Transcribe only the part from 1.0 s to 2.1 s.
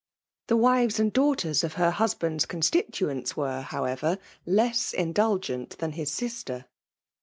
daughters of her